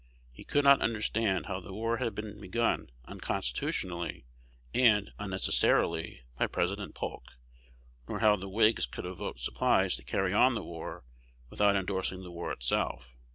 [0.31, 4.25] He could not understand how the war had been begun unconstitutionally
[4.73, 7.37] and unnecessarily by President Polk,
[8.09, 11.03] nor how the Whigs could vote supplies to carry on the war
[11.51, 13.15] without indorsing the war itself.